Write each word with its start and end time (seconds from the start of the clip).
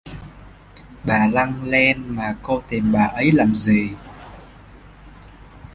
Bà 1.05 1.27
lăng 1.33 1.63
len 1.69 2.15
mà 2.15 2.35
cô 2.43 2.61
tìm 2.67 2.91
bà 2.91 3.03
ấy 3.05 3.31
làm 3.31 3.55
gì 3.55 3.89